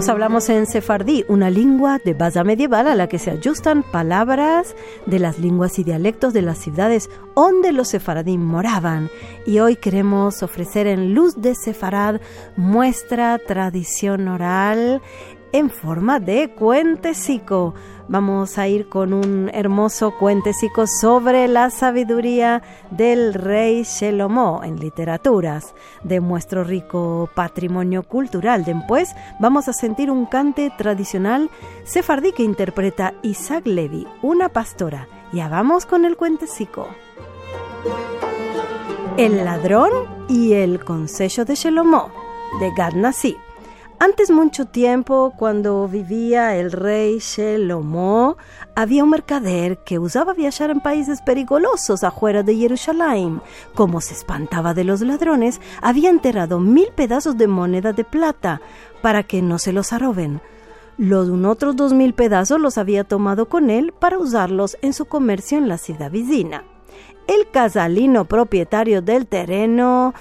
Nos 0.00 0.08
hablamos 0.08 0.48
en 0.48 0.64
sefardí, 0.64 1.26
una 1.28 1.50
lengua 1.50 1.98
de 2.02 2.14
base 2.14 2.42
medieval 2.42 2.88
a 2.88 2.94
la 2.94 3.06
que 3.06 3.18
se 3.18 3.32
ajustan 3.32 3.82
palabras 3.82 4.74
de 5.04 5.18
las 5.18 5.38
lenguas 5.38 5.78
y 5.78 5.84
dialectos 5.84 6.32
de 6.32 6.40
las 6.40 6.56
ciudades 6.56 7.10
donde 7.36 7.70
los 7.72 7.88
sefardí 7.88 8.38
moraban. 8.38 9.10
Y 9.44 9.58
hoy 9.58 9.76
queremos 9.76 10.42
ofrecer 10.42 10.86
en 10.86 11.12
Luz 11.12 11.42
de 11.42 11.54
Sefarad 11.54 12.18
muestra 12.56 13.38
tradición 13.46 14.28
oral 14.28 15.02
en 15.52 15.70
forma 15.70 16.20
de 16.20 16.50
cuentecico 16.50 17.74
vamos 18.08 18.58
a 18.58 18.66
ir 18.66 18.88
con 18.88 19.12
un 19.12 19.50
hermoso 19.52 20.12
cuentecico 20.18 20.86
sobre 20.86 21.46
la 21.48 21.70
sabiduría 21.70 22.62
del 22.90 23.34
rey 23.34 23.84
Shelomó 23.84 24.62
en 24.64 24.80
literaturas 24.80 25.74
de 26.02 26.20
nuestro 26.20 26.64
rico 26.64 27.28
patrimonio 27.34 28.02
cultural. 28.02 28.64
Después 28.64 29.14
vamos 29.38 29.68
a 29.68 29.72
sentir 29.72 30.10
un 30.10 30.26
cante 30.26 30.72
tradicional 30.76 31.50
sefardí 31.84 32.32
que 32.32 32.42
interpreta 32.42 33.14
Isaac 33.22 33.66
Levy, 33.66 34.06
una 34.22 34.48
pastora. 34.48 35.06
Ya 35.32 35.48
vamos 35.48 35.86
con 35.86 36.04
el 36.04 36.16
cuentecico. 36.16 36.88
El 39.16 39.44
ladrón 39.44 39.92
y 40.28 40.54
el 40.54 40.84
consejo 40.84 41.44
de 41.44 41.54
Shelomó 41.54 42.10
de 42.58 42.72
Gad 42.76 42.94
Nasi. 42.94 43.36
Antes 44.02 44.30
mucho 44.30 44.64
tiempo, 44.64 45.34
cuando 45.36 45.86
vivía 45.86 46.56
el 46.56 46.72
rey 46.72 47.18
Shelomo, 47.18 48.38
había 48.74 49.04
un 49.04 49.10
mercader 49.10 49.76
que 49.84 49.98
usaba 49.98 50.32
viajar 50.32 50.70
en 50.70 50.80
países 50.80 51.20
peligrosos 51.20 52.02
afuera 52.02 52.42
de 52.42 52.56
Jerusalén. 52.56 53.42
Como 53.74 54.00
se 54.00 54.14
espantaba 54.14 54.72
de 54.72 54.84
los 54.84 55.02
ladrones, 55.02 55.60
había 55.82 56.08
enterrado 56.08 56.60
mil 56.60 56.88
pedazos 56.96 57.36
de 57.36 57.46
moneda 57.46 57.92
de 57.92 58.04
plata 58.04 58.62
para 59.02 59.22
que 59.22 59.42
no 59.42 59.58
se 59.58 59.74
los 59.74 59.92
arroben. 59.92 60.40
Los 60.96 61.28
otros 61.44 61.76
dos 61.76 61.92
mil 61.92 62.14
pedazos 62.14 62.58
los 62.58 62.78
había 62.78 63.04
tomado 63.04 63.50
con 63.50 63.68
él 63.68 63.92
para 63.92 64.16
usarlos 64.16 64.78
en 64.80 64.94
su 64.94 65.04
comercio 65.04 65.58
en 65.58 65.68
la 65.68 65.76
ciudad 65.76 66.10
vecina. 66.10 66.64
El 67.26 67.50
casalino 67.50 68.24
propietario 68.24 69.02
del 69.02 69.26
terreno 69.26 70.14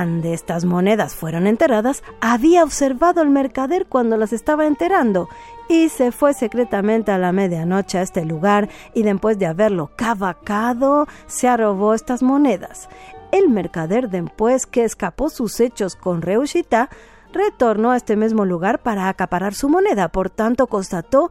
ande 0.00 0.34
estas 0.34 0.64
monedas 0.64 1.14
fueron 1.14 1.46
enterradas, 1.46 2.02
había 2.20 2.64
observado 2.64 3.20
al 3.20 3.30
mercader 3.30 3.86
cuando 3.86 4.16
las 4.16 4.32
estaba 4.32 4.66
enterando 4.66 5.28
y 5.68 5.88
se 5.88 6.12
fue 6.12 6.34
secretamente 6.34 7.12
a 7.12 7.18
la 7.18 7.32
medianoche 7.32 7.98
a 7.98 8.02
este 8.02 8.24
lugar 8.24 8.68
y 8.92 9.02
después 9.02 9.38
de 9.38 9.46
haberlo 9.46 9.90
cavacado, 9.96 11.06
se 11.26 11.56
robó 11.56 11.94
estas 11.94 12.22
monedas. 12.22 12.88
El 13.32 13.48
mercader 13.48 14.10
después 14.10 14.66
que 14.66 14.84
escapó 14.84 15.30
sus 15.30 15.58
hechos 15.60 15.96
con 15.96 16.22
Reushita, 16.22 16.90
retornó 17.32 17.90
a 17.90 17.96
este 17.96 18.16
mismo 18.16 18.44
lugar 18.44 18.80
para 18.80 19.08
acaparar 19.08 19.54
su 19.54 19.68
moneda, 19.68 20.08
por 20.08 20.30
tanto 20.30 20.66
constató 20.66 21.30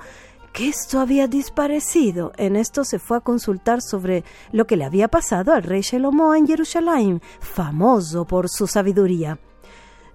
que 0.54 0.70
esto 0.70 1.00
había 1.00 1.28
disparecido. 1.28 2.32
En 2.38 2.56
esto 2.56 2.86
se 2.86 3.00
fue 3.00 3.18
a 3.18 3.22
consultar 3.22 3.81
sobre 3.81 4.24
lo 4.52 4.66
que 4.66 4.78
le 4.78 4.86
había 4.86 5.08
pasado 5.09 5.52
al 5.52 5.64
rey 5.64 5.81
Shelomo 5.81 6.36
en 6.36 6.47
Jerusalén, 6.47 7.22
famoso 7.41 8.25
por 8.25 8.47
su 8.50 8.68
sabiduría. 8.68 9.40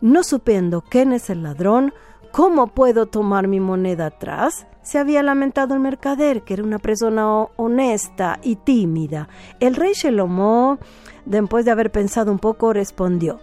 No 0.01 0.23
supiendo 0.23 0.81
quién 0.81 1.13
es 1.13 1.29
el 1.29 1.43
ladrón, 1.43 1.93
¿cómo 2.31 2.69
puedo 2.69 3.07
tomar 3.07 3.49
mi 3.49 3.59
moneda 3.59 4.07
atrás? 4.07 4.67
Se 4.83 4.99
había 4.99 5.25
lamentado 5.25 5.75
el 5.75 5.81
mercader, 5.81 6.43
que 6.43 6.55
era 6.55 6.63
una 6.63 6.79
persona 6.79 7.43
honesta 7.57 8.39
y 8.43 8.57
tímida. 8.57 9.29
El 9.59 9.75
rey 9.75 9.93
Shelomo, 9.93 10.79
después 11.27 11.65
de 11.65 11.73
haber 11.73 11.91
pensado 11.91 12.31
un 12.31 12.39
poco, 12.39 12.73
respondió 12.73 13.41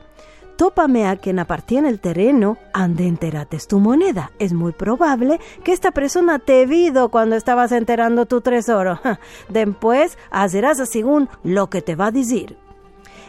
tópame 0.55 1.07
a 1.07 1.17
quien 1.17 1.39
apartiene 1.39 1.89
el 1.89 1.99
terreno, 1.99 2.57
ande 2.73 3.07
enterates 3.07 3.67
tu 3.67 3.79
moneda. 3.79 4.31
Es 4.39 4.53
muy 4.53 4.71
probable 4.71 5.39
que 5.63 5.73
esta 5.73 5.91
persona 5.91 6.39
te 6.39 6.65
vido 6.65 7.09
cuando 7.09 7.35
estabas 7.35 7.71
enterando 7.71 8.25
tu 8.25 8.41
tesoro. 8.41 8.99
Después 9.49 10.17
harás 10.31 10.77
según 10.89 11.29
lo 11.43 11.69
que 11.69 11.81
te 11.81 11.95
va 11.95 12.07
a 12.07 12.11
decir. 12.11 12.57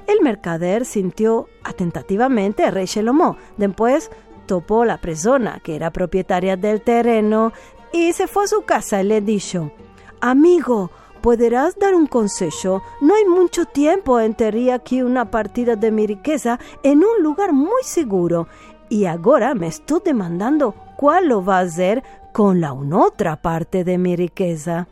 El 0.07 0.21
mercader 0.23 0.85
sintió 0.85 1.49
atentativamente 1.65 2.65
a 2.65 2.71
Rey 2.71 2.87
Shelomó. 2.87 3.37
Después 3.57 4.11
topó 4.47 4.85
la 4.85 4.99
persona 4.99 5.61
que 5.63 5.75
era 5.75 5.91
propietaria 5.91 6.57
del 6.57 6.81
terreno 6.81 7.53
y 7.93 8.13
se 8.13 8.29
fue 8.29 8.45
a 8.45 8.49
su 8.49 8.63
casa 8.63 9.03
y 9.03 9.07
le 9.07 9.21
dijo, 9.21 9.73
Amigo, 10.21 10.91
¿Podrás 11.27 11.77
dar 11.77 11.97
un 11.97 12.07
consejo? 12.07 12.85
No 13.01 13.17
hay 13.17 13.25
mucho 13.25 13.65
tiempo 13.65 14.21
enterré 14.21 14.73
aquí 14.73 15.03
una 15.03 15.29
partida 15.29 15.75
de 15.75 15.91
mi 15.91 16.07
riqueza 16.07 16.61
en 16.85 16.99
un 16.99 17.21
lugar 17.21 17.53
muy 17.53 17.83
seguro 17.83 18.47
y 18.89 19.07
ahora 19.07 19.53
me 19.57 19.67
estoy 19.67 20.03
demandando 20.05 20.73
cuál 20.97 21.27
lo 21.27 21.45
va 21.45 21.59
a 21.59 21.63
hacer 21.63 22.05
con 22.33 22.61
la 22.61 22.73
otra 22.73 23.43
parte 23.43 23.83
de 23.83 23.99
mi 23.99 24.15
riqueza. 24.15 24.87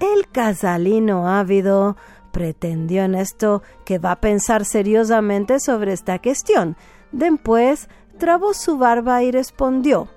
El 0.00 0.26
casalino 0.26 1.28
ávido 1.28 1.96
pretendió 2.32 3.04
en 3.04 3.14
esto 3.14 3.62
que 3.84 4.00
va 4.00 4.10
a 4.10 4.20
pensar 4.20 4.64
seriosamente 4.64 5.60
sobre 5.60 5.92
esta 5.92 6.18
cuestión. 6.18 6.76
Después 7.12 7.88
trabó 8.18 8.54
su 8.54 8.76
barba 8.76 9.22
y 9.22 9.30
respondió 9.30 10.08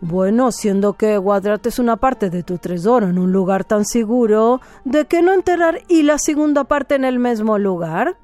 bueno, 0.00 0.52
siendo 0.52 0.92
que 0.92 1.18
guadrate 1.18 1.70
es 1.70 1.78
una 1.78 1.96
parte 1.96 2.30
de 2.30 2.42
tu 2.42 2.58
tesoro 2.58 3.08
en 3.08 3.18
un 3.18 3.32
lugar 3.32 3.64
tan 3.64 3.84
seguro, 3.84 4.60
¿de 4.84 5.06
qué 5.06 5.22
no 5.22 5.32
enterrar 5.32 5.82
y 5.88 6.02
la 6.02 6.18
segunda 6.18 6.64
parte 6.64 6.94
en 6.94 7.04
el 7.04 7.18
mismo 7.18 7.58
lugar? 7.58 8.16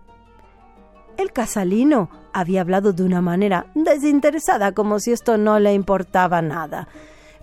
El 1.17 1.33
casalino 1.33 2.11
había 2.33 2.61
hablado 2.61 2.93
de 2.93 3.05
una 3.05 3.21
manera 3.21 3.67
desinteresada, 3.75 4.73
como 4.73 5.01
si 5.01 5.13
esto 5.13 5.37
no 5.37 5.59
le 5.59 5.75
importaba 5.75 6.43
nada. 6.43 6.89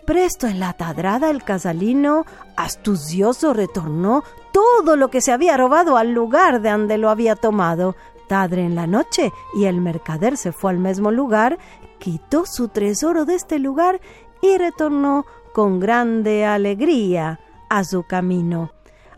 Presto 0.05 0.47
en 0.47 0.59
la 0.59 0.73
tadrada, 0.73 1.29
el 1.29 1.43
casalino, 1.43 2.25
astucioso, 2.55 3.53
retornó 3.53 4.23
todo 4.51 4.95
lo 4.95 5.09
que 5.09 5.21
se 5.21 5.31
había 5.31 5.57
robado 5.57 5.95
al 5.97 6.11
lugar 6.11 6.61
de 6.61 6.71
donde 6.71 6.97
lo 6.97 7.09
había 7.09 7.35
tomado. 7.35 7.95
En 8.31 8.75
la 8.75 8.87
noche, 8.87 9.33
y 9.53 9.65
el 9.65 9.81
mercader 9.81 10.37
se 10.37 10.53
fue 10.53 10.71
al 10.71 10.79
mismo 10.79 11.11
lugar 11.11 11.57
quitó 11.99 12.45
su 12.45 12.69
tesoro 12.69 13.25
de 13.25 13.35
este 13.35 13.59
lugar 13.59 13.99
y 14.41 14.57
retornó 14.57 15.25
con 15.51 15.81
grande 15.81 16.45
alegría 16.45 17.41
a 17.69 17.83
su 17.83 18.03
camino. 18.03 18.71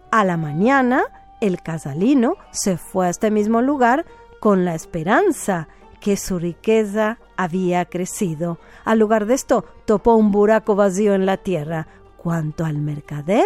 A 0.09 0.25
la 0.25 0.35
mañana, 0.35 1.03
el 1.41 1.61
casalino 1.61 2.37
se 2.49 2.77
fue 2.77 3.05
a 3.05 3.09
este 3.11 3.29
mismo 3.29 3.61
lugar 3.61 4.03
con 4.39 4.65
la 4.65 4.73
esperanza 4.73 5.67
que 6.01 6.17
su 6.17 6.39
riqueza 6.39 7.19
había 7.37 7.85
crecido. 7.85 8.57
Al 8.83 8.97
lugar 8.97 9.27
de 9.27 9.35
esto, 9.35 9.63
topó 9.85 10.15
un 10.15 10.31
buraco 10.31 10.75
vacío 10.75 11.13
en 11.13 11.27
la 11.27 11.37
tierra. 11.37 11.85
Cuanto 12.17 12.65
al 12.65 12.79
mercader, 12.79 13.45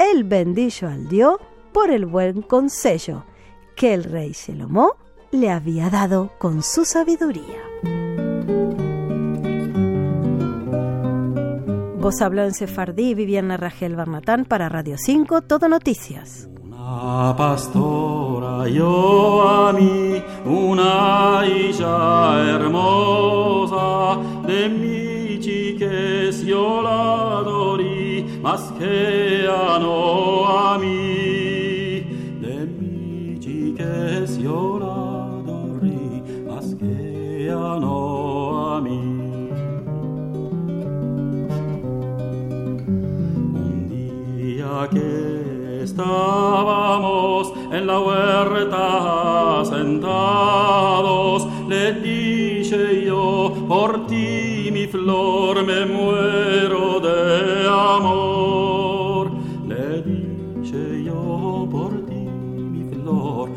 el 0.00 0.24
bendijo 0.24 0.88
al 0.88 1.08
dio 1.08 1.38
por 1.72 1.92
el 1.92 2.04
buen 2.04 2.42
consejo 2.42 3.22
que 3.78 3.94
el 3.94 4.02
rey 4.02 4.32
Shelomó 4.32 4.96
le 5.30 5.50
había 5.50 5.88
dado 5.88 6.32
con 6.38 6.64
su 6.64 6.84
sabiduría. 6.84 7.62
Vos 12.00 12.20
habló 12.20 12.42
en 12.42 12.54
Sefardí, 12.54 13.14
Viviana 13.14 13.56
Rachel 13.56 13.94
Barnatán 13.94 14.46
para 14.46 14.68
Radio 14.68 14.96
5, 14.98 15.42
Todo 15.42 15.68
Noticias. 15.68 16.48
Una 16.60 17.34
pastora 17.36 18.68
yo 18.68 19.48
a 19.48 19.72
mí, 19.72 20.22
una 20.44 21.44
hija 21.46 22.56
hermosa, 22.56 24.18
de 24.44 24.68
mi 24.68 25.38
chiques 25.38 26.44
yo 26.44 26.82
la 26.82 27.38
adorí, 27.38 28.40
más 28.42 28.72
que 28.72 29.46
a 29.48 29.78
no 29.78 30.46
a 30.48 30.78
mí 30.78 31.77
sioladorí 34.38 36.22
askeano 36.58 37.96
ami 38.76 39.02
un 43.64 43.78
día 43.90 44.76
que 44.92 45.82
estábamos 45.82 47.52
en 47.72 47.86
la 47.88 47.98
huerta 48.00 49.64
sentados 49.64 51.48
le 51.68 51.94
dije 51.94 53.06
yo 53.06 53.52
por 53.66 54.06
ti 54.06 54.70
mi 54.72 54.86
flor 54.86 55.64
me 55.66 55.84
muero 55.84 57.00
de 57.00 57.68
amor. 57.68 59.30
Le 59.66 60.02
dije 60.02 61.04
yo 61.04 61.66
por 61.70 61.90
ti 62.06 62.22
mi 62.72 62.84
flor 62.92 63.47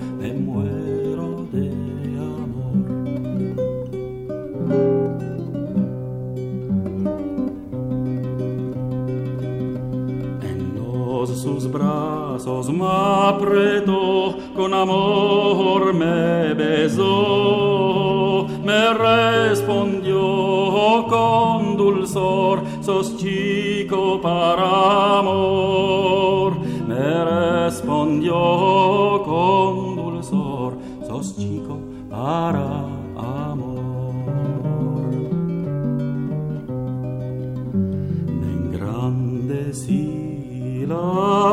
me 12.71 12.85
apretó, 12.85 14.35
con 14.55 14.73
amor 14.73 15.93
me 15.93 16.53
besó, 16.53 18.45
me 18.63 18.93
respondió 18.93 20.19
oh, 20.21 21.07
con 21.07 21.77
dulzor, 21.77 22.61
sos 22.81 23.17
chico 23.17 24.19
para 24.21 25.19
amor. 25.19 26.59
Me 26.87 27.25
respondió 27.25 28.35
oh, 28.35 29.23
con 29.23 29.95
dulzor, 29.95 30.77
sos 31.07 31.35
chico 31.35 31.79
para 32.09 32.59
amor. 32.59 33.00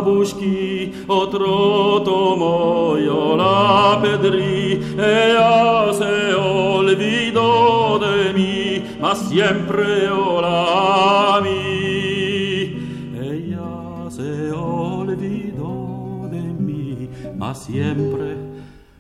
La 0.08 0.14
busquí, 0.14 0.92
otro 1.06 2.02
tomó, 2.02 2.96
yo 2.98 3.36
la 3.36 3.98
pedrí, 4.00 4.80
ella 4.96 5.92
se 5.92 6.34
olvidó 6.34 7.98
de 7.98 8.32
mí, 8.32 8.84
mas 9.00 9.18
siempre 9.28 10.06
yo 10.06 10.40
la 10.40 11.40
mí. 11.42 12.78
Ella 13.20 14.10
se 14.10 14.50
olvidó 14.52 16.28
de 16.30 16.42
mí, 16.42 17.08
mas 17.36 17.58
siempre 17.64 18.36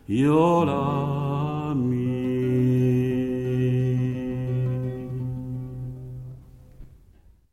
yo 0.06 0.64
la 0.64 1.47